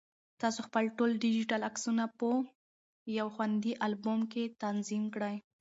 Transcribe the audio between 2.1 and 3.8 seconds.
په یو خوندي